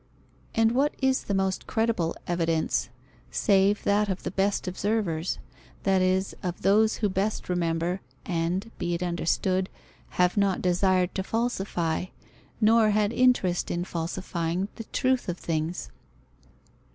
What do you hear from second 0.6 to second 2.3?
what is the most credible